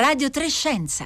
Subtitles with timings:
[0.00, 1.04] Radio Trescenza.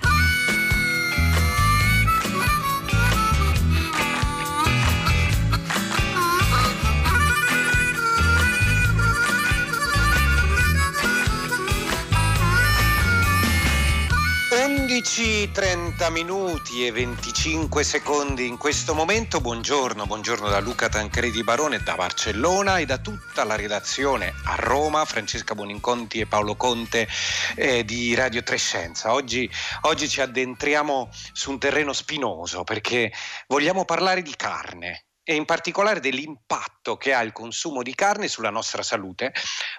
[14.95, 19.40] 11.30 minuti e 25 secondi in questo momento.
[19.40, 25.04] Buongiorno, buongiorno da Luca Tancredi Barone da Barcellona e da tutta la redazione a Roma,
[25.04, 27.08] Francesca Boninconti e Paolo Conte
[27.57, 29.12] eh, di Radio Trescenza.
[29.12, 33.11] Oggi, oggi ci addentriamo su un terreno spinoso perché
[33.48, 38.51] vogliamo parlare di carne e in particolare dell'impatto che ha il consumo di carne sulla
[38.51, 39.33] nostra salute,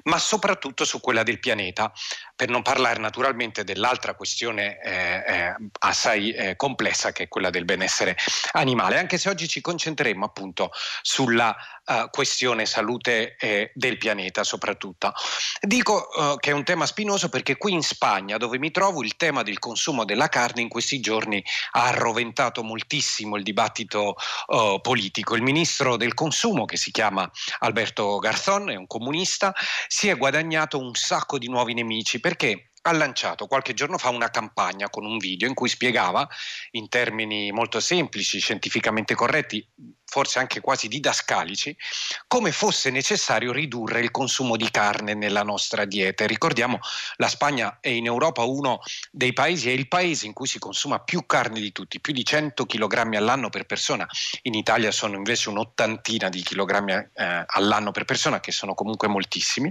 [0.04, 1.94] ma soprattutto su quella del pianeta,
[2.36, 7.66] per non parlare naturalmente dell'altra questione eh, eh, assai eh, complessa che è quella del
[7.66, 8.18] benessere
[8.54, 11.56] animale, anche se oggi ci concentreremo appunto sulla
[11.86, 15.14] uh, questione salute eh, del pianeta soprattutto.
[15.62, 19.16] Dico uh, che è un tema spinoso perché qui in Spagna, dove mi trovo, il
[19.16, 24.16] tema del consumo della carne in questi giorni ha arroventato moltissimo il dibattito
[24.48, 25.36] uh, politico.
[25.36, 27.30] Il ministro del consumo, che si chiama
[27.60, 29.54] Alberto Garzón, è un comunista,
[29.88, 34.30] si è guadagnato un sacco di nuovi nemici perché ha lanciato qualche giorno fa una
[34.30, 36.26] campagna con un video in cui spiegava
[36.72, 39.68] in termini molto semplici, scientificamente corretti,
[40.16, 41.76] forse anche quasi didascalici,
[42.26, 46.26] come fosse necessario ridurre il consumo di carne nella nostra dieta.
[46.26, 46.80] Ricordiamo,
[47.18, 48.80] la Spagna è in Europa uno
[49.12, 52.24] dei paesi, è il paese in cui si consuma più carne di tutti, più di
[52.24, 54.08] 100 kg all'anno per persona.
[54.44, 59.70] In Italia sono invece un'ottantina di chilogrammi eh, all'anno per persona, che sono comunque moltissimi.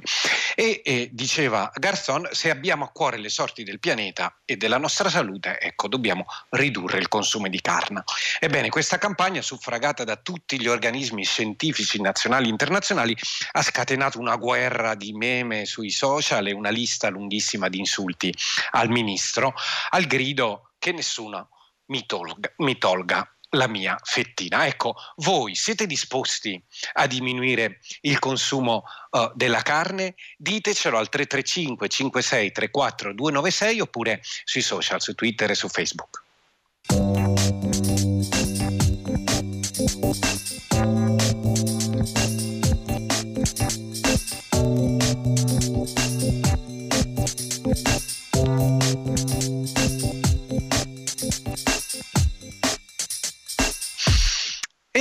[0.55, 5.09] E, e diceva Garzon, se abbiamo a cuore le sorti del pianeta e della nostra
[5.09, 8.05] salute, ecco, dobbiamo ridurre il consumo di carne.
[8.41, 13.17] Ebbene, questa campagna suffragata da tutti tutti gli organismi scientifici nazionali e internazionali
[13.53, 18.35] ha scatenato una guerra di meme sui social e una lista lunghissima di insulti
[18.73, 19.55] al ministro,
[19.91, 21.51] al grido che nessuno
[21.87, 24.67] mi tolga, mi tolga la mia fettina.
[24.67, 26.61] Ecco, voi siete disposti
[26.95, 30.17] a diminuire il consumo uh, della carne?
[30.37, 36.23] Ditecelo al 335 56 34 296 oppure sui social, su Twitter e su Facebook.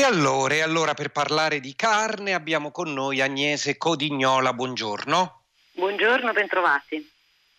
[0.03, 5.44] E allora, e allora per parlare di carne abbiamo con noi Agnese Codignola, buongiorno.
[5.72, 7.09] Buongiorno, bentrovati.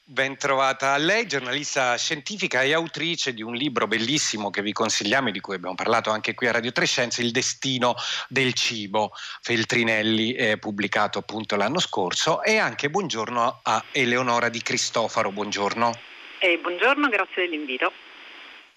[0.04, 5.30] Ben trovata a lei, giornalista scientifica e autrice di un libro bellissimo che vi consigliamo
[5.30, 7.94] e di cui abbiamo parlato anche qui a Radio Trescenza, Il destino
[8.28, 12.42] del cibo, Feltrinelli, eh, pubblicato appunto l'anno scorso.
[12.42, 15.98] E anche buongiorno a Eleonora Di Cristofaro, buongiorno.
[16.40, 17.90] Eh, buongiorno, grazie dell'invito.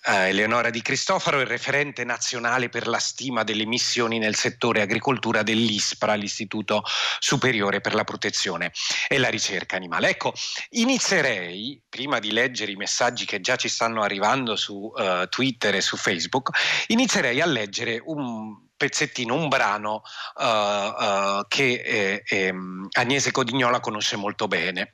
[0.05, 5.43] Uh, Eleonora Di Cristofaro è referente nazionale per la stima delle emissioni nel settore agricoltura
[5.43, 6.83] dell'ISPRA, l'Istituto
[7.19, 8.71] Superiore per la Protezione
[9.07, 10.09] e la Ricerca Animale.
[10.09, 10.33] Ecco,
[10.69, 15.81] inizierei, prima di leggere i messaggi che già ci stanno arrivando su uh, Twitter e
[15.81, 16.51] su Facebook,
[16.87, 20.03] inizierei a leggere un pezzettino, un brano
[20.35, 22.53] uh, uh, che eh, eh,
[22.91, 24.91] Agnese Codignola conosce molto bene.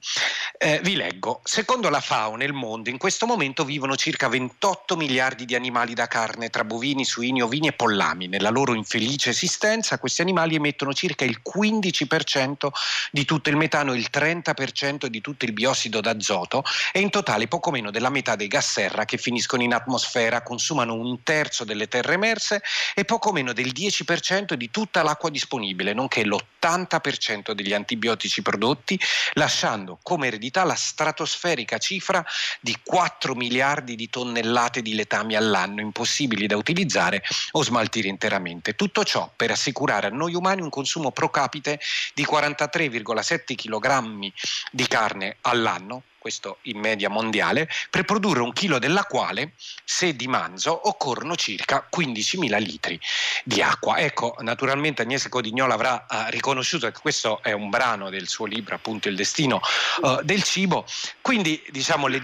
[0.58, 1.42] Eh, vi leggo.
[1.44, 6.08] Secondo la FAO nel mondo in questo momento vivono circa 28 miliardi di animali da
[6.08, 8.28] carne tra bovini, suini, ovini e pollami.
[8.28, 12.70] Nella loro infelice esistenza questi animali emettono circa il 15%
[13.12, 16.64] di tutto il metano il 30% di tutto il biossido d'azoto
[16.94, 20.94] e in totale poco meno della metà dei gas serra che finiscono in atmosfera, consumano
[20.94, 22.62] un terzo delle terre emerse
[22.96, 29.00] e poco meno del 10% di tutta l'acqua disponibile, nonché l'80% degli antibiotici prodotti,
[29.34, 32.26] lasciando come eredità la stratosferica cifra
[32.62, 38.76] di 4 miliardi di tonnellate di letami all'anno, impossibili da utilizzare o smaltire interamente.
[38.76, 41.80] Tutto ciò per assicurare a noi umani un consumo pro capite
[42.14, 44.32] di 43,7 kg
[44.72, 50.30] di carne all'anno, questo in media mondiale, per produrre un chilo della quale, se di
[50.30, 52.98] manzo, occorrono circa 15.000 litri
[53.44, 53.98] di acqua.
[53.98, 58.74] Ecco, naturalmente Agnese Codignola avrà uh, riconosciuto che questo è un brano del suo libro,
[58.74, 59.60] appunto Il destino
[60.02, 60.86] uh, del cibo,
[61.20, 62.24] quindi diciamo le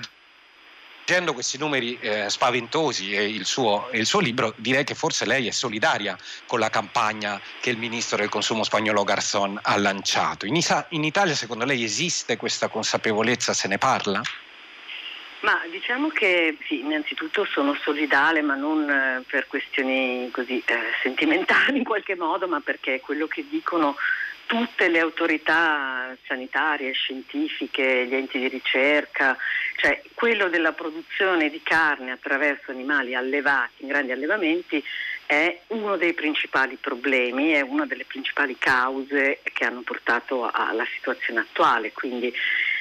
[1.10, 5.26] leggendo questi numeri eh, spaventosi e il, suo, e il, suo, libro, direi che forse
[5.26, 6.16] lei è solidaria
[6.46, 10.46] con la campagna che il ministro del consumo spagnolo Garzón ha lanciato.
[10.46, 10.56] In,
[10.90, 13.54] in Italia, secondo lei, esiste questa consapevolezza?
[13.54, 14.22] Se ne parla?
[15.40, 21.80] Ma diciamo che sì, innanzitutto sono solidale, ma non eh, per questioni così eh, sentimentali
[21.80, 23.96] in qualche modo, ma perché quello che dicono
[24.50, 29.38] tutte le autorità sanitarie, scientifiche, gli enti di ricerca,
[29.78, 34.84] cioè quello della produzione di carne attraverso animali allevati in grandi allevamenti
[35.28, 41.42] è uno dei principali problemi, è una delle principali cause che hanno portato alla situazione
[41.42, 42.34] attuale, quindi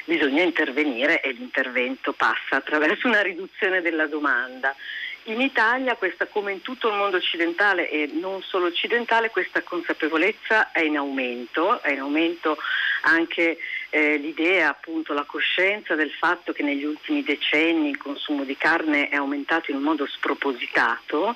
[0.05, 4.75] bisogna intervenire e l'intervento passa attraverso una riduzione della domanda.
[5.23, 10.71] In Italia, questa, come in tutto il mondo occidentale e non solo occidentale, questa consapevolezza
[10.71, 12.57] è in aumento, è in aumento
[13.01, 13.57] anche
[13.89, 19.09] eh, l'idea, appunto, la coscienza del fatto che negli ultimi decenni il consumo di carne
[19.09, 21.35] è aumentato in un modo spropositato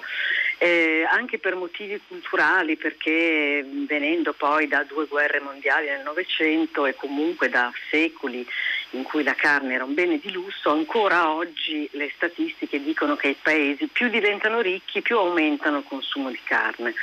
[0.58, 6.96] eh, anche per motivi culturali, perché venendo poi da due guerre mondiali nel Novecento e
[6.96, 8.48] comunque da secoli
[8.94, 13.30] in cui la carne era un bene di lusso, ancora oggi le statistiche dicono che
[13.30, 16.94] i paesi più diventano ricchi, più aumentano il consumo di carne.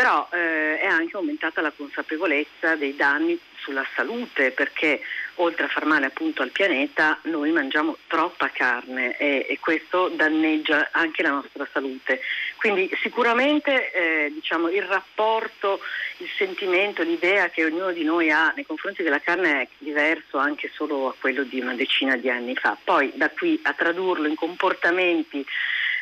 [0.00, 4.98] Però eh, è anche aumentata la consapevolezza dei danni sulla salute perché
[5.34, 10.88] oltre a far male appunto al pianeta noi mangiamo troppa carne e, e questo danneggia
[10.92, 12.22] anche la nostra salute.
[12.56, 15.80] Quindi sicuramente eh, diciamo, il rapporto,
[16.16, 20.70] il sentimento, l'idea che ognuno di noi ha nei confronti della carne è diverso anche
[20.72, 22.74] solo a quello di una decina di anni fa.
[22.82, 25.44] Poi da qui a tradurlo in comportamenti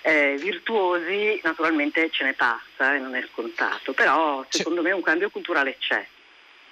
[0.02, 5.30] eh, virtuosi naturalmente ce ne passa e non è scontato, però secondo me un cambio
[5.30, 6.06] culturale c'è.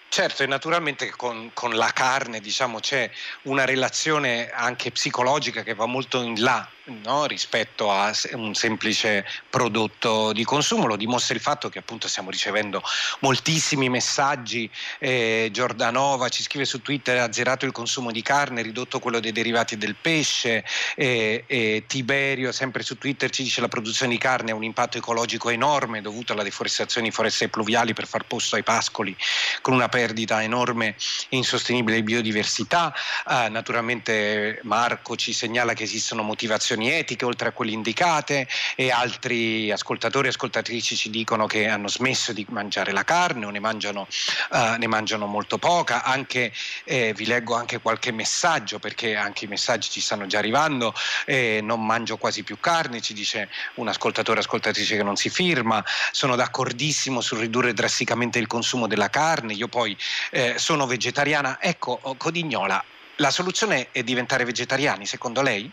[0.08, 3.11] Certo, e naturalmente con, con la carne diciamo, c'è
[3.43, 7.26] una relazione anche psicologica che va molto in là no?
[7.26, 10.87] rispetto a un semplice prodotto di consumo.
[10.87, 12.82] Lo dimostra il fatto che appunto stiamo ricevendo
[13.20, 14.70] moltissimi messaggi.
[14.99, 19.32] Eh, Giordanova ci scrive su Twitter: ha zerato il consumo di carne, ridotto quello dei
[19.32, 20.64] derivati del pesce.
[20.94, 24.99] Eh, eh, Tiberio, sempre su Twitter, ci dice: la produzione di carne ha un impatto
[24.99, 29.17] ecologico enorme dovuto alla deforestazione di foreste pluviali per far posto ai pascoli,
[29.61, 30.88] con una perdita enorme
[31.31, 32.94] e insostenibile di biodiversità.
[33.25, 39.72] Ah, naturalmente Marco ci segnala che esistono motivazioni etiche oltre a quelle indicate e altri
[39.72, 44.06] ascoltatori e ascoltatrici ci dicono che hanno smesso di mangiare la carne o ne mangiano,
[44.50, 46.04] uh, ne mangiano molto poca.
[46.04, 46.52] Anche,
[46.84, 50.92] eh, vi leggo anche qualche messaggio perché anche i messaggi ci stanno già arrivando.
[51.25, 55.31] Eh, non mangio quasi più carne, ci dice un ascoltatore o ascoltatrice che non si
[55.31, 55.82] firma.
[56.10, 59.54] Sono d'accordissimo sul ridurre drasticamente il consumo della carne.
[59.54, 59.86] Io poi
[60.31, 61.59] eh, sono vegetariana.
[61.61, 62.83] Ecco, Codignola,
[63.17, 65.71] la soluzione è diventare vegetariani, secondo lei?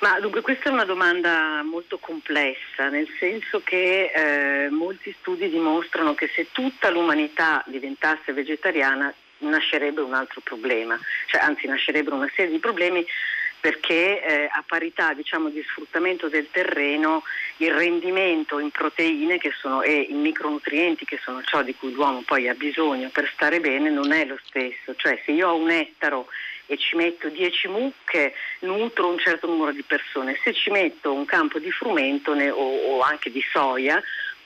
[0.00, 6.14] Ma dunque questa è una domanda molto complessa, nel senso che eh, molti studi dimostrano
[6.14, 12.50] che se tutta l'umanità diventasse vegetariana nascerebbe un altro problema, cioè, anzi nascerebbero una serie
[12.50, 13.04] di problemi
[13.60, 17.22] perché eh, a parità diciamo, di sfruttamento del terreno
[17.58, 22.48] il rendimento in proteine sono, e in micronutrienti che sono ciò di cui l'uomo poi
[22.48, 26.28] ha bisogno per stare bene non è lo stesso, cioè se io ho un ettaro
[26.66, 30.38] e ci metto 10 mucche, nutro un certo numero di persone.
[30.44, 34.00] Se ci metto un campo di frumento ne, o, o, anche di soia,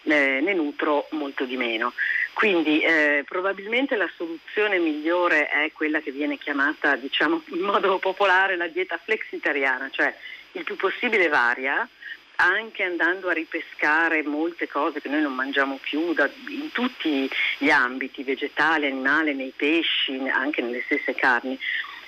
[0.05, 1.93] eh, ne nutro molto di meno.
[2.35, 8.57] Quindi eh, probabilmente la soluzione migliore è quella che viene chiamata, diciamo in modo popolare,
[8.57, 10.15] la dieta flexitariana, cioè
[10.53, 11.89] il più possibile varia,
[12.37, 17.71] anche andando a ripescare molte cose che noi non mangiamo più da, in tutti gli
[17.71, 21.57] ambiti, vegetali, animali, nei pesci, anche nelle stesse carni.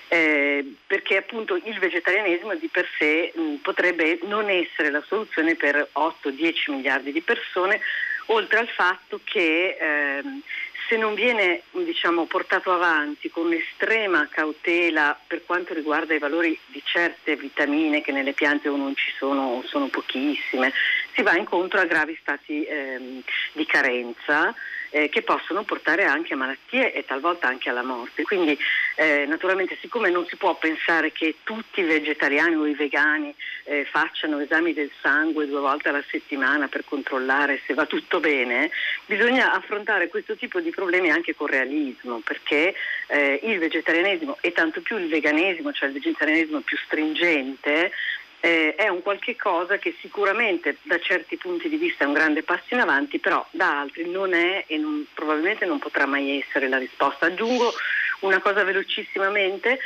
[0.09, 5.89] Eh, perché appunto il vegetarianesimo di per sé mh, potrebbe non essere la soluzione per
[5.93, 7.81] 8-10 miliardi di persone,
[8.27, 10.43] oltre al fatto che ehm,
[10.89, 16.81] se non viene diciamo, portato avanti con estrema cautela per quanto riguarda i valori di
[16.85, 20.73] certe vitamine che nelle piante o non ci sono o sono pochissime,
[21.15, 24.55] si va incontro a gravi stati ehm, di carenza
[24.97, 28.23] eh, che possono portare anche a malattie e talvolta anche alla morte.
[28.23, 28.59] Quindi
[28.95, 33.35] eh, naturalmente siccome non si può pensare che tutti i vegetariani o i vegani
[33.65, 38.71] eh, facciano esami del sangue due volte alla settimana per controllare se va tutto bene,
[39.05, 42.75] bisogna affrontare questo tipo di problemi anche con realismo, perché
[43.09, 47.93] eh, il vegetarianesimo e tanto più il veganesimo, cioè il vegetarianesimo più stringente,
[48.41, 52.43] eh, è un qualche cosa che sicuramente da certi punti di vista è un grande
[52.43, 56.69] passo in avanti, però da altri non è e non, probabilmente non potrà mai essere
[56.69, 57.27] la risposta.
[57.27, 57.73] Aggiungo
[58.21, 59.79] una cosa velocissimamente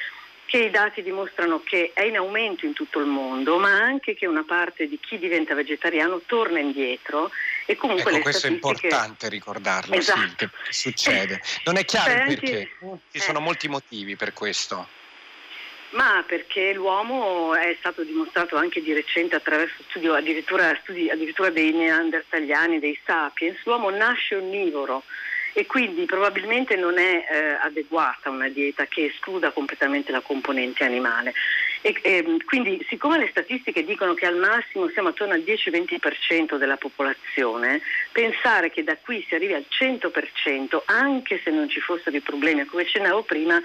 [0.50, 4.26] che i dati dimostrano che è in aumento in tutto il mondo, ma anche che
[4.26, 7.30] una parte di chi diventa vegetariano torna indietro
[7.66, 8.88] e comunque ecco, questo statistiche...
[8.88, 10.18] è importante ricordarlo, esatto.
[10.20, 11.40] sì, che succede.
[11.64, 12.68] Non è chiaro il perché,
[13.12, 13.42] ci sono eh.
[13.42, 14.88] molti motivi per questo.
[15.90, 21.72] Ma perché l'uomo è stato dimostrato anche di recente attraverso studi, addirittura, studi addirittura dei
[21.72, 25.02] neandertaliani, dei sapiens, l'uomo nasce onnivoro
[25.52, 31.32] e quindi probabilmente non è eh, adeguata una dieta che escluda completamente la componente animale.
[31.82, 36.76] E, e, quindi siccome le statistiche dicono che al massimo siamo attorno al 10-20% della
[36.76, 37.80] popolazione,
[38.12, 42.64] pensare che da qui si arrivi al 100% anche se non ci fossero i problemi,
[42.66, 43.60] come accennavo prima,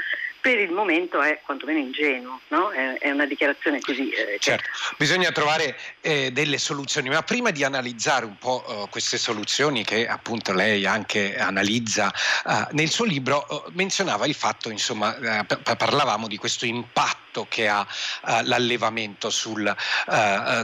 [0.46, 2.70] per il momento è quantomeno ingenuo, no?
[2.70, 4.12] è, una dichiarazione così.
[4.12, 9.18] Eh, certo, bisogna trovare eh, delle soluzioni, ma prima di analizzare un po' uh, queste
[9.18, 15.14] soluzioni che appunto lei anche analizza uh, nel suo libro, uh, menzionava il fatto, insomma,
[15.48, 17.86] p- parlavamo di questo impatto che ha
[18.44, 19.75] l'allevamento sul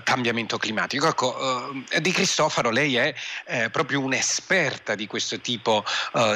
[0.03, 1.07] cambiamento climatico.
[1.07, 3.13] Ecco, Di Cristofaro, lei è
[3.45, 5.83] eh, proprio un'esperta di questo tipo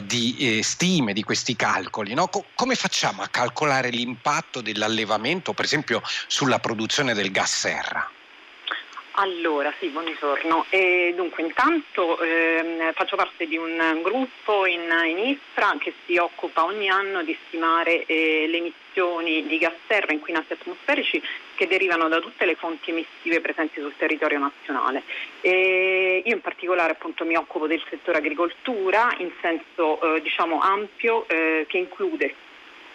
[0.03, 2.13] di eh, stime, di questi calcoli.
[2.13, 2.27] No?
[2.27, 8.14] Co- come facciamo a calcolare l'impatto dell'allevamento, per esempio, sulla produzione del gas serra?
[9.17, 10.65] Allora, sì, buongiorno.
[10.69, 16.65] E dunque, intanto ehm, faccio parte di un gruppo in, in, ISPRA che si occupa
[16.65, 21.21] ogni anno di stimare eh, le emissioni di gas serra inquinanti atmosferici
[21.55, 25.03] che derivano da tutte le fonti emissive presenti sul territorio nazionale.
[25.39, 31.25] E io in particolare appunto mi occupo del settore agricoltura in senso eh, diciamo ampio
[31.29, 32.35] eh, che include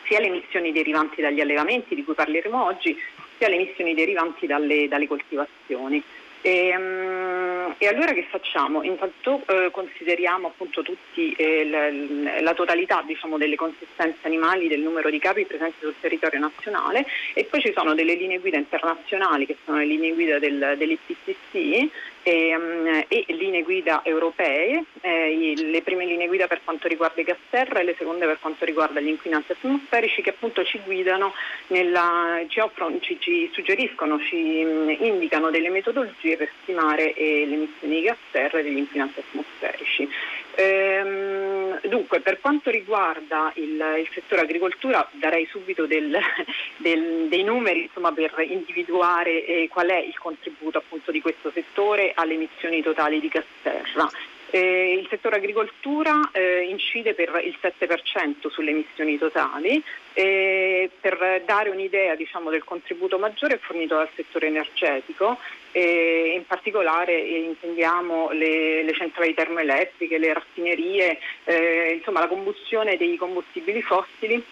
[0.04, 3.00] sia le emissioni derivanti dagli allevamenti di cui parleremo oggi,
[3.40, 6.02] sia le emissioni derivanti dalle, dalle coltivazioni.
[6.42, 8.82] E, um, e, allora che facciamo?
[8.82, 15.10] Intanto eh, consideriamo appunto tutti eh, la, la, totalità diciamo, delle consistenze animali, del numero
[15.10, 17.04] di capi presenti sul territorio nazionale
[17.34, 21.88] e poi ci sono delle linee guida internazionali che sono le linee guida del, dell'IPCC
[22.22, 27.24] e, um, e, linee guida europee, eh, le prime linee guida per quanto riguarda i
[27.24, 31.32] gas serra e le seconde per quanto riguarda gli inquinanti atmosferici che appunto ci guidano,
[31.68, 37.54] nella, ci, offrono, ci, ci, suggeriscono, ci um, indicano delle metodologie per stimare eh, le
[37.54, 40.08] emissioni di gas serra e degli inquinanti atmosferici.
[40.56, 46.18] Ehm, dunque, per quanto riguarda il, il, settore agricoltura, darei subito del,
[46.78, 52.12] del, dei numeri insomma, per individuare eh, qual è il contributo appunto, di questo settore
[52.14, 54.08] alle emissioni totali di gas serra.
[54.50, 59.82] Eh, il settore agricoltura eh, incide per il 7% sulle emissioni totali.
[60.12, 65.38] Eh, per dare un'idea diciamo, del contributo maggiore fornito dal settore energetico,
[65.72, 73.16] in particolare eh, intendiamo le, le, centrali termoelettriche, le raffinerie, eh, insomma la combustione dei
[73.16, 74.44] combustibili fossili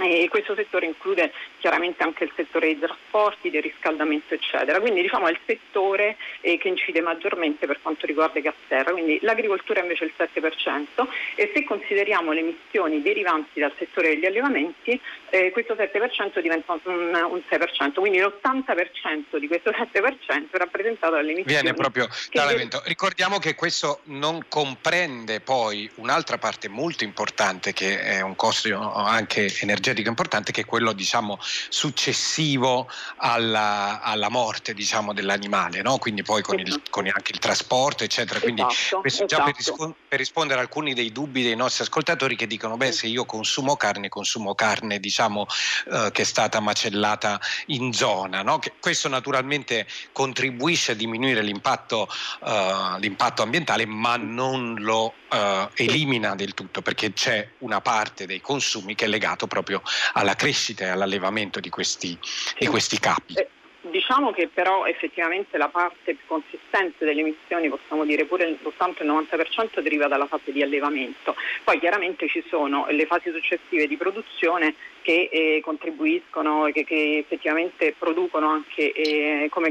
[0.00, 5.28] e questo settore include chiaramente anche il settore dei trasporti, del riscaldamento eccetera, quindi diciamo
[5.28, 9.80] è il settore eh, che incide maggiormente per quanto riguarda i gas serra, quindi l'agricoltura
[9.80, 15.00] invece il 7% e se consideriamo le emissioni derivanti dal settore degli allevamenti
[15.30, 21.30] eh, questo 7% diventa un, un 6%, quindi l'80% di questo 7% è rappresentato dalle
[21.30, 21.62] emissioni.
[21.62, 22.82] Viene proprio dall'allevamento.
[22.86, 29.50] Ricordiamo che questo non comprende poi un'altra parte molto importante che è un costo anche
[29.60, 31.38] energetico importante che è quello diciamo,
[31.68, 35.98] successivo alla, alla morte diciamo, dell'animale, no?
[35.98, 36.90] quindi poi con, il, esatto.
[36.90, 38.40] con, anche il trasporto eccetera.
[38.40, 39.42] Quindi esatto, questo esatto.
[39.42, 42.92] già per, rispon- per, rispondere a alcuni dei dubbi dei nostri ascoltatori che dicono beh
[42.92, 45.46] se io consumo carne consumo carne diciamo,
[45.90, 48.42] eh, che è stata macellata in zona.
[48.42, 48.60] No?
[48.80, 52.08] questo naturalmente contribuisce a diminuire l'impatto,
[52.44, 58.40] eh, l'impatto ambientale ma non lo eh, elimina del tutto perché c'è una parte dei
[58.40, 59.82] consumi che è legato proprio
[60.12, 62.18] alla crescita e all'allevamento di questi,
[62.58, 63.34] di questi capi.
[63.34, 63.48] Eh,
[63.90, 69.80] diciamo che però effettivamente la parte più consistente delle emissioni, possiamo dire pure l'80 90%
[69.80, 71.34] deriva dalla fase di allevamento.
[71.64, 77.94] Poi chiaramente ci sono le fasi successive di produzione che eh, contribuiscono, che, che effettivamente
[77.98, 79.70] producono anche eh, come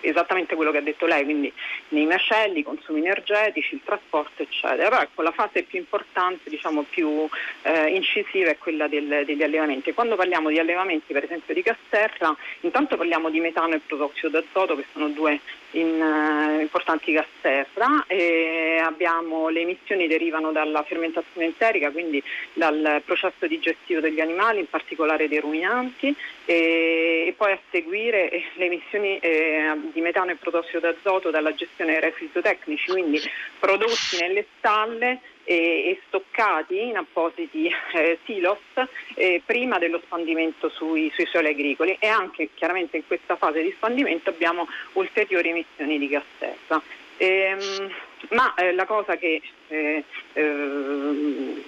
[0.00, 1.52] esattamente quello che ha detto lei, quindi
[1.88, 4.88] nei macelli, i consumi energetici, il trasporto, eccetera.
[4.88, 7.28] Però ecco, la fase più importante, diciamo più
[7.62, 9.92] eh, incisiva è quella del, degli allevamenti.
[9.92, 14.28] Quando parliamo di allevamenti, per esempio di gas serra, intanto parliamo di metano e protossido
[14.28, 15.40] d'azoto, che sono due
[15.72, 23.02] in, uh, importanti gas serra, e abbiamo le emissioni derivano dalla fermentazione enterica, quindi dal
[23.04, 26.14] processo digestivo degli animali, in particolare dei ruminanti,
[26.44, 31.54] e, e poi a seguire eh, le emissioni eh, di metano e protossido d'azoto dalla
[31.54, 33.20] gestione dei reflui tecnici, quindi
[33.58, 38.58] prodotti nelle stalle e, e stoccati in appositi eh, silos
[39.14, 43.72] eh, prima dello spandimento sui, sui suoli agricoli e anche chiaramente in questa fase di
[43.76, 46.82] spandimento abbiamo ulteriori emissioni di gas serra.
[47.16, 47.90] Ehm,
[48.30, 50.04] ma eh, la cosa che eh,
[50.34, 51.62] ehm,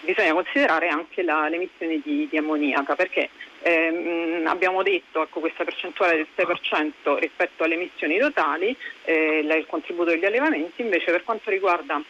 [0.00, 3.30] bisogna considerare è anche la, le emissioni di, di ammoniaca perché
[3.64, 10.10] ehm, abbiamo detto ecco, questa percentuale del 6% rispetto alle emissioni totali, eh, il contributo
[10.10, 12.00] degli allevamenti, invece per quanto riguarda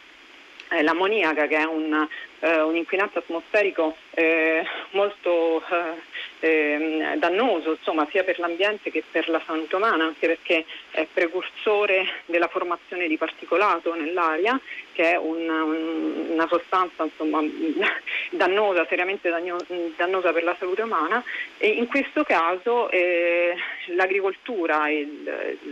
[0.70, 2.06] eh, l'ammoniaca che è un,
[2.44, 5.62] eh, un inquinante atmosferico eh, molto
[6.40, 11.06] eh, ehm, dannoso insomma, sia per l'ambiente che per la salute umana, anche perché è
[11.10, 14.60] precursore della formazione di particolato nell'aria,
[14.92, 17.40] che è un, un, una sostanza insomma,
[18.30, 19.30] dannosa, seriamente
[19.96, 21.24] dannosa per la salute umana.
[21.56, 23.54] E in questo caso eh,
[23.86, 25.02] l'agricoltura e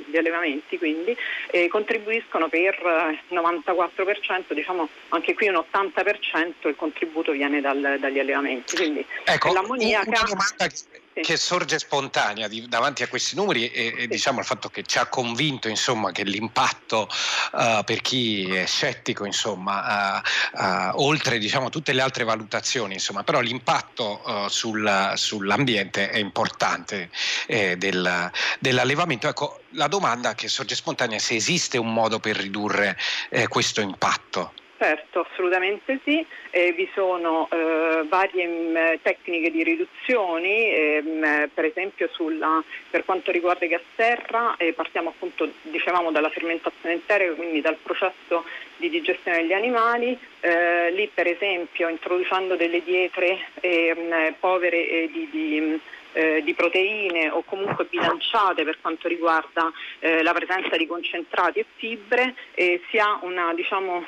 [0.07, 1.15] gli allevamenti quindi
[1.51, 8.19] eh, contribuiscono per il 94%, diciamo anche qui un 80% il contributo viene dal, dagli
[8.19, 8.77] allevamenti.
[8.77, 10.09] Quindi ecco, l'ammoniaca...
[10.09, 10.69] Una domanda
[11.13, 14.99] che sorge spontanea di, davanti a questi numeri e, e diciamo il fatto che ci
[14.99, 17.09] ha convinto insomma, che l'impatto
[17.53, 23.25] uh, per chi è scettico insomma, uh, uh, oltre diciamo, tutte le altre valutazioni insomma,
[23.25, 27.11] però l'impatto sul, sull'ambiente è importante
[27.47, 29.29] eh, del, dell'allevamento.
[29.29, 32.97] Ecco la domanda che sorge spontanea è se esiste un modo per ridurre
[33.29, 39.63] eh, questo impatto Certo, assolutamente sì, eh, vi sono eh, varie mh, mm, tecniche di
[39.63, 42.61] riduzioni, ehm, per esempio sulla,
[42.91, 47.77] per quanto riguarda i gas serra eh, partiamo appunto dicevamo dalla fermentazione enterica, quindi dal
[47.81, 48.45] processo
[48.77, 55.29] di digestione degli animali, eh, lì per esempio introducendo delle diete ehm, povere eh, di,
[55.31, 55.81] di
[56.13, 61.67] eh, di proteine o comunque bilanciate per quanto riguarda eh, la presenza di concentrati e
[61.77, 64.05] fibre, eh, si ha una, diciamo,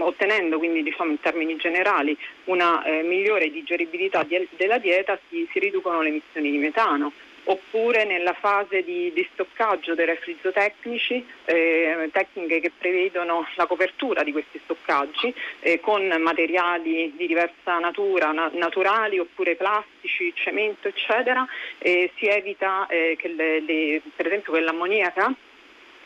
[0.00, 5.58] ottenendo quindi diciamo, in termini generali una eh, migliore digeribilità di, della dieta si, si
[5.58, 7.12] riducono le emissioni di metano
[7.44, 14.22] oppure nella fase di, di stoccaggio dei refri zootecnici, eh, tecniche che prevedono la copertura
[14.22, 21.46] di questi stoccaggi eh, con materiali di diversa natura, na- naturali oppure plastici, cemento eccetera,
[21.80, 25.34] si evita eh, che le, le, per esempio quell'ammoniaca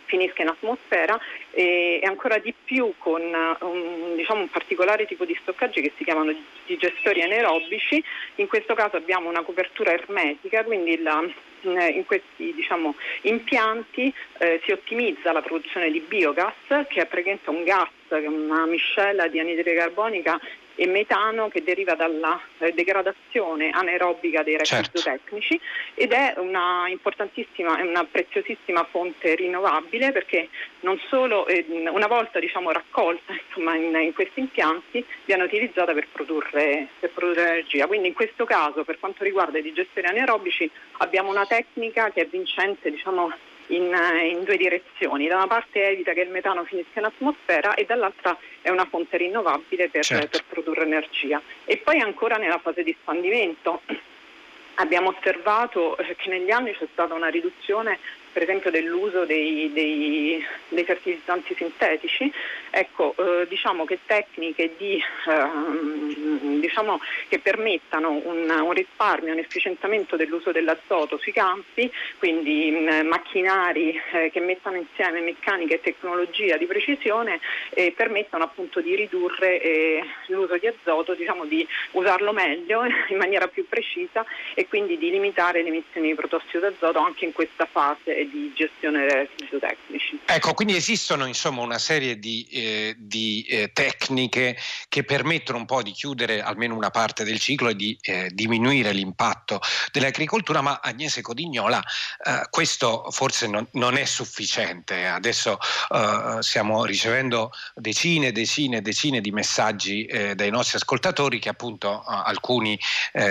[0.07, 1.19] finisca in atmosfera
[1.51, 6.35] e, ancora di più con un, diciamo, un, particolare tipo di stoccaggi che si chiamano
[6.67, 8.03] digestori anaerobici.
[8.37, 11.23] In questo caso abbiamo una copertura ermetica, quindi la,
[11.63, 16.55] in questi diciamo, impianti eh, si ottimizza la produzione di biogas,
[16.89, 20.41] che è praticamente un gas, una miscela di anidride carbonica
[20.75, 25.03] e metano che deriva dalla eh, degradazione anaerobica dei residui certo.
[25.03, 25.61] tecnici
[25.95, 30.49] ed è una importantissima e una preziosissima fonte rinnovabile perché
[30.81, 36.09] non solo eh, una volta diciamo, raccolta insomma, in, in, questi impianti viene utilizzata per
[36.11, 37.87] produrre, per produrre, energia.
[37.87, 42.27] Quindi in questo caso per quanto riguarda i digestori anaerobici abbiamo una tecnica che è
[42.27, 43.33] vincente diciamo,
[43.69, 43.95] in,
[44.31, 45.27] in, due direzioni.
[45.27, 49.17] Da una parte evita che il metano finisca in atmosfera e dall'altra è una fonte
[49.17, 50.29] rinnovabile per, certo.
[50.29, 51.41] per produrre energia.
[51.65, 53.83] E poi ancora nella fase di espandimento
[54.77, 57.99] abbiamo osservato eh, che negli anni c'è stata una riduzione
[58.35, 62.31] per esempio dell'uso dei, dei, dei fertilizzanti sintetici,
[62.69, 70.17] ecco, eh, diciamo che tecniche di, eh, diciamo che permettano un, un, risparmio, un efficientamento
[70.17, 76.57] dell'uso dell'azoto sui campi, quindi mh, mm, macchinari eh, che mettano insieme meccanica e tecnologia
[76.57, 77.39] di precisione
[77.71, 83.47] e permettono appunto di ridurre eh, l'uso di azoto, diciamo di usarlo meglio in maniera
[83.47, 88.24] più precisa e quindi di limitare le emissioni di protossido d'azoto anche in questa fase
[88.31, 90.21] di gestione dei residui tecnici.
[90.27, 94.57] Ecco, quindi esistono insomma una serie di, eh, di eh, tecniche
[94.89, 98.93] che permettono un po' di chiudere almeno una parte del ciclo e di eh, diminuire
[98.93, 99.61] l'impatto
[99.93, 101.83] dell'agricoltura, ma Agnese Codignola
[102.25, 105.07] eh, questo forse non, non, è sufficiente.
[105.07, 105.59] Adesso
[105.93, 112.79] eh, stiamo ricevendo decine, decine, decine di messaggi eh, dai nostri ascoltatori che appunto alcuni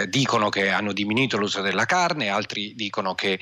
[0.08, 3.39] dicono che hanno diminuito l'uso della carne, altri dicono che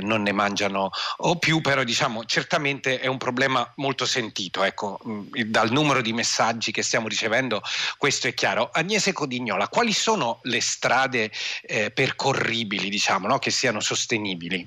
[0.00, 0.83] non ne mangiano
[1.18, 6.72] o più, però diciamo certamente è un problema molto sentito, ecco, dal numero di messaggi
[6.72, 7.62] che stiamo ricevendo
[7.98, 8.70] questo è chiaro.
[8.72, 11.30] Agnese Codignola, quali sono le strade
[11.62, 13.38] eh, percorribili, diciamo, no?
[13.38, 14.66] che siano sostenibili?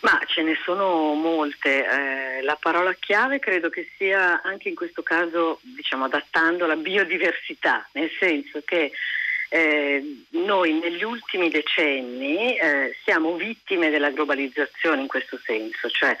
[0.00, 1.86] Ma ce ne sono molte.
[1.86, 7.88] Eh, la parola chiave credo che sia anche in questo caso, diciamo, adattando la biodiversità,
[7.92, 8.92] nel senso che
[9.54, 16.16] eh, noi negli ultimi decenni eh, siamo vittime della globalizzazione in questo senso, cioè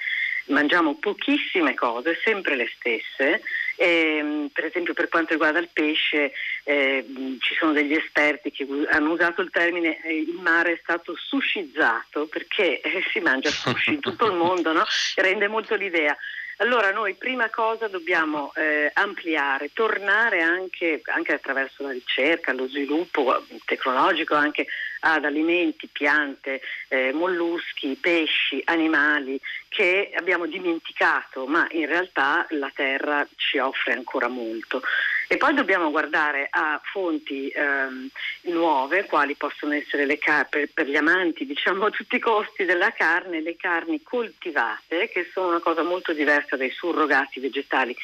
[0.46, 3.42] mangiamo pochissime cose, sempre le stesse.
[3.76, 6.30] E, per esempio per quanto riguarda il pesce
[6.62, 7.04] eh,
[7.40, 12.28] ci sono degli esperti che hanno usato il termine eh, il mare è stato sushizzato
[12.28, 14.84] perché eh, si mangia sushi in tutto il mondo, no?
[15.16, 16.16] rende molto l'idea.
[16.58, 23.44] Allora noi prima cosa dobbiamo eh, ampliare, tornare anche, anche, attraverso la ricerca, lo sviluppo
[23.64, 24.66] tecnologico anche
[25.00, 29.38] ad alimenti, piante, eh, molluschi, pesci, animali
[29.68, 34.82] che abbiamo dimenticato, ma in realtà la terra ci offre ancora molto.
[35.26, 38.08] E poi dobbiamo guardare a fonti ehm,
[38.42, 42.64] nuove, quali possono essere le car- per, per, gli amanti, diciamo a tutti i costi
[42.64, 47.96] della carne, le carni coltivate, che sono una cosa molto diversa dai surrogati vegetali,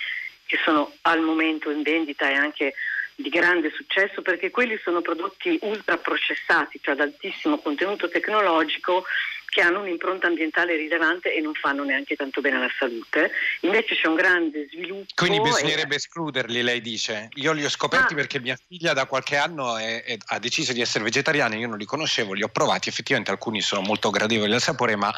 [0.47, 2.75] che sono al momento in vendita e anche
[3.21, 9.05] di grande successo perché quelli sono prodotti ultra processati, cioè ad altissimo contenuto tecnologico
[9.51, 13.31] che hanno un'impronta ambientale rilevante e non fanno neanche tanto bene alla salute.
[13.61, 15.13] Invece c'è un grande sviluppo.
[15.15, 15.97] Quindi bisognerebbe e...
[15.97, 17.29] escluderli, lei dice.
[17.35, 18.17] Io li ho scoperti ah.
[18.17, 21.77] perché mia figlia da qualche anno è, è, ha deciso di essere vegetariana, io non
[21.77, 25.13] li conoscevo, li ho provati, effettivamente alcuni sono molto gradevoli al sapore, ma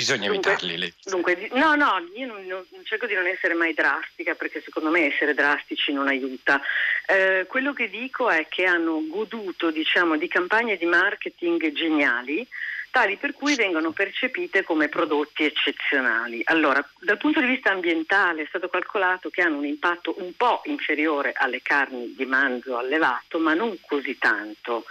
[0.00, 0.94] Bisogna dunque, evitarli.
[1.04, 5.12] Dunque, no, no, io non, non, cerco di non essere mai drastica perché secondo me
[5.12, 6.58] essere drastici non aiuta.
[7.06, 12.46] Eh, quello che dico è che hanno goduto diciamo, di campagne di marketing geniali
[12.90, 16.42] tali per cui vengono percepite come prodotti eccezionali.
[16.44, 20.62] Allora, dal punto di vista ambientale è stato calcolato che hanno un impatto un po'
[20.64, 24.84] inferiore alle carni di manzo allevato, ma non così tanto.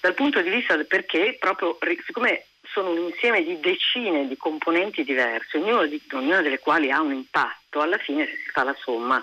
[0.00, 5.58] Dal punto di vista perché proprio siccome sono un insieme di decine di componenti diverse,
[5.58, 9.22] ognuna, di, ognuna delle quali ha un impatto, alla fine si fa la somma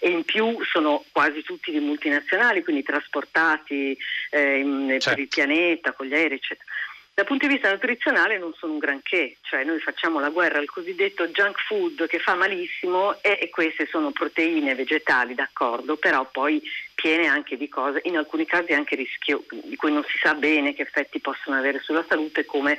[0.00, 3.96] e in più sono quasi tutti di multinazionali, quindi trasportati
[4.30, 5.10] eh, certo.
[5.10, 6.70] per il pianeta con gli aerei, eccetera.
[7.16, 10.68] Dal punto di vista nutrizionale non sono un granché, cioè noi facciamo la guerra al
[10.68, 16.60] cosiddetto junk food che fa malissimo e, queste sono proteine vegetali, d'accordo, però poi
[16.92, 20.74] piene anche di cose, in alcuni casi anche rischio, di cui non si sa bene
[20.74, 22.78] che effetti possono avere sulla salute, come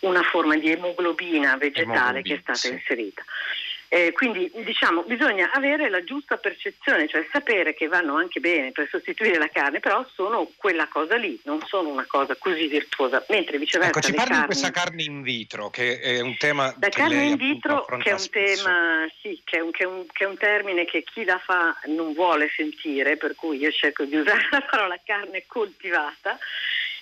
[0.00, 2.72] una forma di emoglobina vegetale emoglobina, che è stata sì.
[2.72, 3.24] inserita.
[3.92, 8.86] Eh, quindi diciamo bisogna avere la giusta percezione, cioè sapere che vanno anche bene per
[8.88, 13.24] sostituire la carne, però sono quella cosa lì, non sono una cosa così virtuosa.
[13.30, 13.98] Mentre viceversa.
[13.98, 14.42] Ecco, ci parli carni...
[14.42, 16.72] di questa carne in vitro, che è un tema.
[16.78, 20.06] La carne in vitro, che è un tema, sì, che è un, che, è un,
[20.12, 24.04] che è un termine che chi la fa non vuole sentire, per cui io cerco
[24.04, 26.38] di usare la parola carne coltivata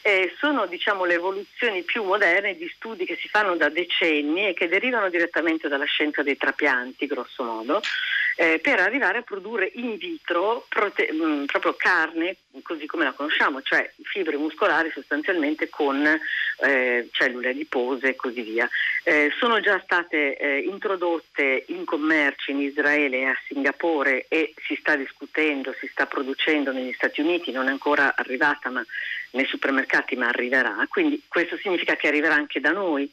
[0.02, 4.54] eh, sono diciamo, le evoluzioni più moderne di studi che si fanno da decenni e
[4.54, 7.80] che derivano direttamente dalla scienza dei trapianti, grosso modo,
[8.40, 13.12] eh, per arrivare a produrre in vitro prote- mh, mm, proprio carne così come la
[13.12, 16.06] conosciamo, cioè fibre muscolari sostanzialmente con
[16.60, 18.68] eh, cellule adipose e così via.
[19.02, 24.76] Eh, sono già state eh, introdotte in commercio in Israele e a Singapore e si
[24.78, 28.84] sta discutendo, si sta producendo negli Stati Uniti, non è ancora arrivata ma
[29.32, 33.10] nei supermercati ma arriverà, quindi questo significa che arriverà anche da noi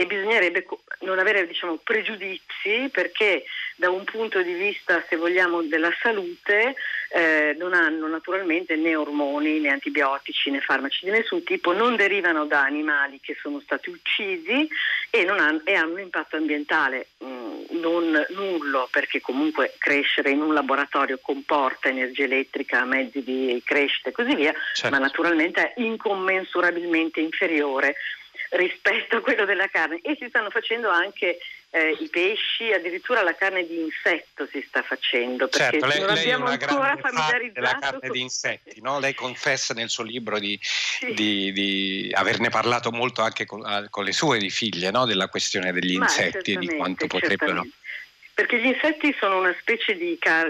[0.00, 0.64] e bisognerebbe
[1.00, 3.42] non avere diciamo, pregiudizi perché
[3.74, 6.76] da un punto di vista, se vogliamo, della salute
[7.08, 12.46] eh, non hanno naturalmente né ormoni né antibiotici né farmaci di nessun tipo, non derivano
[12.46, 14.68] da animali che sono stati uccisi
[15.10, 20.42] e, hanno, e hanno, un impatto ambientale mh, mm, non nullo perché comunque crescere in
[20.42, 24.96] un laboratorio comporta energia elettrica, mezzi di crescita e così via, certo.
[24.96, 27.96] ma naturalmente è incommensurabilmente inferiore
[28.50, 31.38] rispetto a quello della carne e si stanno facendo anche
[31.70, 36.10] eh, i pesci, addirittura la carne di insetto si sta facendo perché certo, lei, non
[36.10, 38.10] abbiamo ancora familiarizzato la carne con...
[38.10, 38.98] di insetti, no?
[38.98, 41.12] lei confessa nel suo libro di, sì.
[41.12, 45.04] di, di averne parlato molto anche con, con le sue figlie no?
[45.04, 47.76] della questione degli Ma insetti e di quanto potrebbero certamente.
[48.38, 50.48] Perché gli insetti sono una specie di car-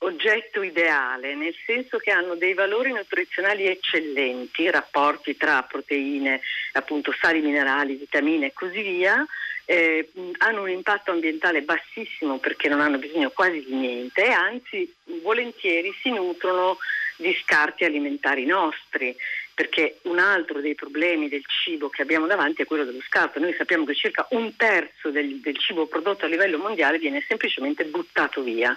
[0.00, 6.42] oggetto ideale, nel senso che hanno dei valori nutrizionali eccellenti, rapporti tra proteine,
[6.72, 9.26] appunto sali minerali, vitamine e così via,
[9.64, 15.90] eh, hanno un impatto ambientale bassissimo perché non hanno bisogno quasi di niente anzi volentieri
[16.02, 16.76] si nutrono
[17.16, 19.16] di scarti alimentari nostri
[19.54, 23.38] perché un altro dei problemi del cibo che abbiamo davanti è quello dello scarto.
[23.38, 27.84] Noi sappiamo che circa un terzo del, del cibo prodotto a livello mondiale viene semplicemente
[27.84, 28.76] buttato via.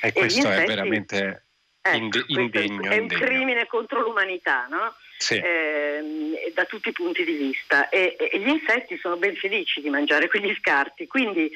[0.00, 1.44] E, e questo è veramente
[1.80, 2.90] ecco, inde- indegno.
[2.90, 3.20] È un indegno.
[3.20, 4.94] crimine contro l'umanità, no?
[5.18, 5.34] Sì.
[5.34, 7.88] Eh, da tutti i punti di vista.
[7.88, 11.50] E, e, gli insetti sono ben felici di mangiare quegli scarti, quindi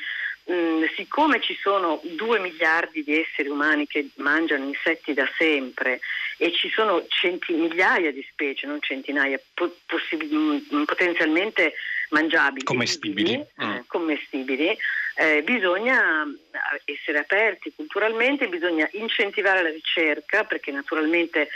[0.51, 6.01] Mm, siccome ci sono due miliardi di esseri umani che mangiano insetti da sempre
[6.37, 11.75] e ci sono centi- migliaia di specie, non centinaia, po- possib- mm, potenzialmente
[12.11, 13.79] mangiabili, commestibili, eh, mm.
[13.87, 14.77] commestibili
[15.15, 16.27] eh, bisogna
[16.87, 21.51] essere aperti culturalmente, bisogna incentivare la ricerca perché naturalmente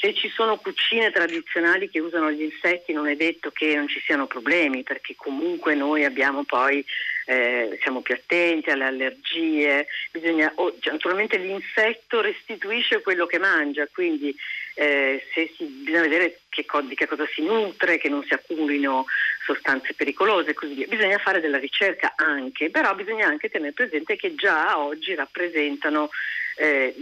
[0.00, 4.00] se ci sono cucine tradizionali che usano gli insetti non è detto che non ci
[4.00, 6.84] siano problemi, perché comunque noi abbiamo poi,
[7.26, 14.34] eh, siamo più attenti alle allergie, bisogna, oh, naturalmente l'insetto restituisce quello che mangia, quindi
[14.74, 19.06] eh, si, bisogna vedere che, di che cosa si nutre, che non si accumulino
[19.44, 20.86] sostanze pericolose e così via.
[20.86, 26.10] Bisogna fare della ricerca anche, però bisogna anche tenere presente che già oggi rappresentano
[26.56, 26.94] eh,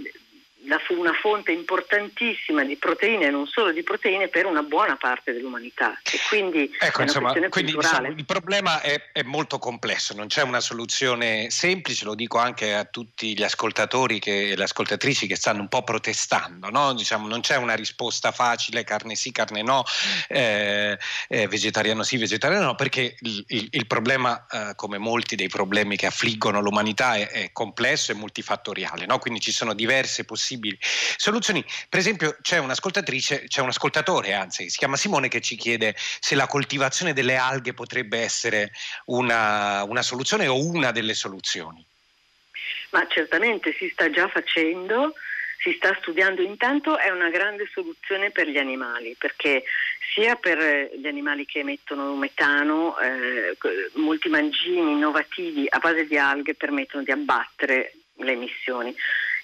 [0.96, 5.98] una fonte importantissima di proteine, non solo di proteine, per una buona parte dell'umanità.
[6.04, 10.60] E quindi, ecco, insomma, quindi diciamo, il problema è, è, molto complesso, non c'è una
[10.60, 15.68] soluzione semplice, lo dico anche a tutti gli ascoltatori e le ascoltatrici che stanno un
[15.68, 16.94] po' protestando, no?
[16.94, 19.84] diciamo, non c'è una risposta facile, carne sì, carne no,
[20.28, 20.96] eh,
[21.28, 25.96] eh, vegetariano sì, vegetariano no, perché il, il, il problema, eh, come molti dei problemi
[25.96, 29.18] che affliggono l'umanità, è, è complesso e multifattoriale, no?
[29.18, 31.64] quindi ci sono diverse possibilità possibili soluzioni.
[31.88, 36.34] Per esempio c'è un'ascoltatrice, c'è un ascoltatore anzi, si chiama Simone che ci chiede se
[36.34, 38.72] la coltivazione delle alghe potrebbe essere
[39.06, 41.84] una, una soluzione o una delle soluzioni.
[42.90, 45.14] Ma certamente si sta già facendo,
[45.58, 49.64] si sta studiando intanto, è una grande soluzione per gli animali, perché
[50.12, 53.56] sia per gli animali che emettono metano, eh,
[53.94, 58.94] molti mangimi innovativi a base di alghe permettono di abbattere le emissioni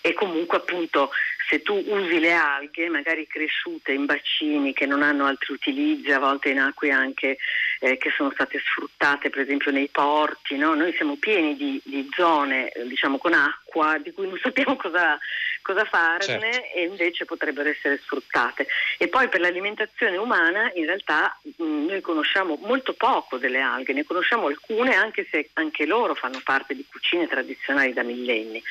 [0.01, 1.11] e comunque appunto
[1.49, 6.19] se tu usi le alghe magari cresciute in bacini che non hanno altri utilizzi, a
[6.19, 7.39] volte in acque anche
[7.81, 10.75] eh, che sono state sfruttate per esempio nei porti, no?
[10.75, 15.19] noi siamo pieni di, di zone diciamo con acqua di cui non sappiamo cosa,
[15.63, 16.77] cosa farne certo.
[16.77, 18.67] e invece potrebbero essere sfruttate.
[18.99, 24.05] E poi per l'alimentazione umana in realtà mh, noi conosciamo molto poco delle alghe, ne
[24.05, 28.63] conosciamo alcune anche se anche loro fanno parte di cucine tradizionali da millenni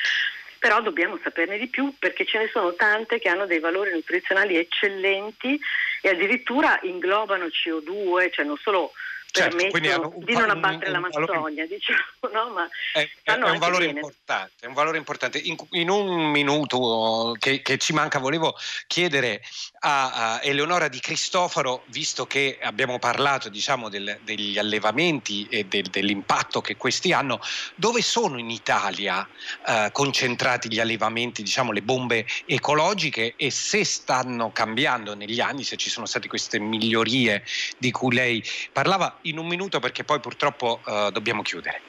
[0.58, 4.56] però dobbiamo saperne di più perché ce ne sono tante che hanno dei valori nutrizionali
[4.56, 5.58] eccellenti
[6.00, 8.92] e addirittura inglobano CO2, cioè non solo
[9.30, 11.98] certo, permettono un, di non abbattere un, un, la Mazzogna, diciamo,
[12.32, 12.52] no?
[12.54, 15.38] ma è, è un valore importante, è un valore importante.
[15.38, 19.42] In, in un minuto che, che, ci manca volevo chiedere
[19.80, 25.84] a, a, Eleonora Di Cristoforo, visto che abbiamo parlato diciamo, del, degli allevamenti e del,
[25.84, 27.40] dell'impatto che questi hanno,
[27.74, 29.26] dove sono in Italia
[29.66, 35.76] eh, concentrati gli allevamenti, diciamo, le bombe ecologiche e se stanno cambiando negli anni, se
[35.76, 37.44] ci sono state queste migliorie
[37.76, 41.82] di cui lei parlava, in un minuto perché poi purtroppo uh, dobbiamo chiudere.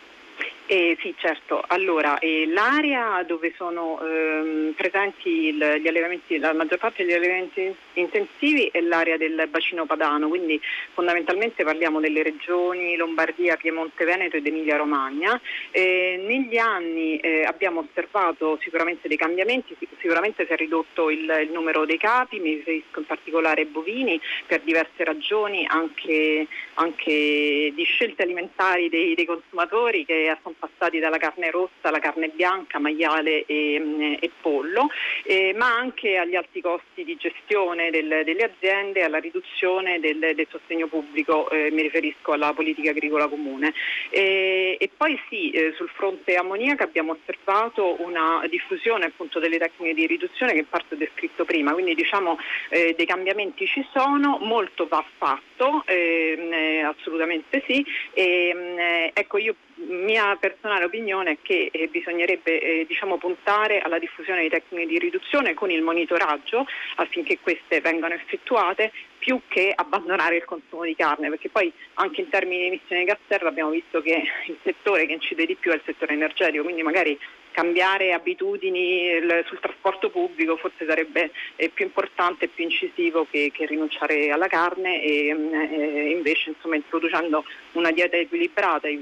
[0.72, 1.64] Eh, sì, certo.
[1.66, 7.76] Allora, eh, l'area dove sono ehm, presenti il, gli allevamenti, la maggior parte degli allevamenti
[7.94, 10.62] intensivi è l'area del bacino padano, quindi
[10.94, 15.42] fondamentalmente parliamo delle regioni Lombardia, Piemonte, Veneto ed Emilia Romagna.
[15.72, 21.50] Eh, negli anni eh, abbiamo osservato sicuramente dei cambiamenti, sicuramente si è ridotto il, il,
[21.52, 27.84] numero dei capi, mi riferisco in particolare ai bovini, per diverse ragioni, anche, anche di
[27.86, 33.46] scelte alimentari dei, dei consumatori che sono passati dalla carne rossa alla carne bianca, maiale
[33.46, 34.90] e, mm, e pollo,
[35.24, 40.48] eh, ma anche agli alti costi di gestione del, delle aziende, alla riduzione del, del
[40.50, 43.74] sostegno pubblico, eh, mi riferisco alla politica agricola comune.
[44.10, 49.94] E, e poi sì, eh, sul fronte ammoniaca abbiamo osservato una diffusione appunto delle tecniche
[49.94, 52.38] di riduzione che in parte ho descritto prima, quindi diciamo
[52.70, 57.86] eh, dei cambiamenti ci sono, molto va fatto, ehm, eh, assolutamente sì.
[58.14, 59.56] E, mm, eh, ecco, io
[59.88, 65.00] mia personale opinione è che eh, bisognerebbe eh, diciamo, puntare alla diffusione di tecniche di
[65.00, 66.66] riduzione con il monitoraggio
[66.96, 72.30] affinché queste vengano effettuate più che abbandonare il consumo di carne, perché poi anche in
[72.30, 75.72] termini di emissioni di gas serra abbiamo visto che il settore che incide di più
[75.72, 77.20] è il settore energetico, quindi magari
[77.52, 83.66] cambiare abitudini sul trasporto pubblico forse sarebbe eh, più importante e più incisivo che, che
[83.66, 88.98] rinunciare alla carne e, mm, e invece insomma, introducendo una dieta equilibrata eh,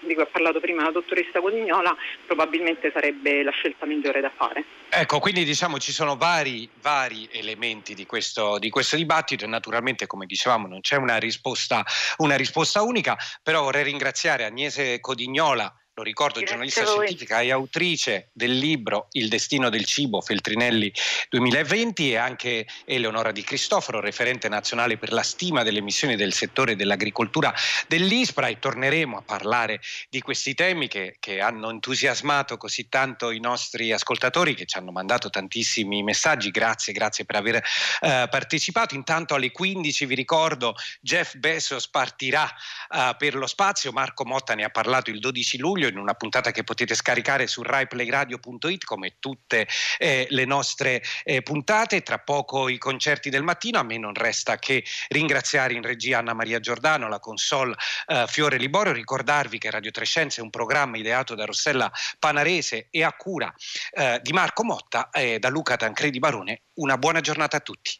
[0.00, 4.64] di cui ha parlato prima la dottoressa Codignola probabilmente sarebbe la scelta migliore da fare.
[4.90, 10.06] Ecco, quindi diciamo ci sono vari, vari elementi di questo, di questo, dibattito e naturalmente
[10.06, 11.84] come dicevamo non c'è una risposta,
[12.18, 18.28] una risposta unica, però vorrei ringraziare Agnese Codignola lo ricordo, Grazie giornalista scientifica e autrice
[18.32, 20.92] del libro Il destino del cibo, Feltrinelli
[21.28, 26.76] 2020 e anche Eleonora Di Cristoforo, referente nazionale per la stima delle emissioni del settore
[26.76, 27.52] dell'agricoltura
[27.88, 33.40] dell'ISPRA e torneremo a parlare di questi temi che, che hanno entusiasmato così tanto i
[33.40, 36.50] nostri ascoltatori che ci hanno mandato tantissimi messaggi.
[36.50, 38.94] Grazie, grazie per aver eh, partecipato.
[38.94, 42.48] Intanto alle 15 vi ricordo Jeff Bezos partirà
[42.94, 46.50] eh, per lo spazio, Marco Motta ne ha parlato il 12 luglio in una puntata
[46.50, 49.66] che potete scaricare su raiplayradio.it come tutte
[49.98, 52.02] eh, le nostre eh, puntate.
[52.02, 53.78] Tra poco i concerti del mattino.
[53.78, 57.74] A me non resta che ringraziare in regia Anna Maria Giordano, la console
[58.06, 63.04] eh, Fiore Liborio, ricordarvi che Radio Trescenza è un programma ideato da Rossella Panarese e
[63.04, 63.52] a cura
[63.92, 66.62] eh, di Marco Motta e da Luca Tancredi Barone.
[66.74, 67.98] Una buona giornata a tutti.